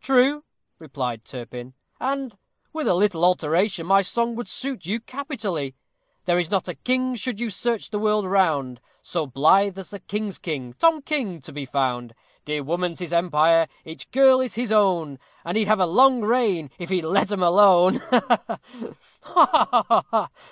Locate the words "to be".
11.40-11.66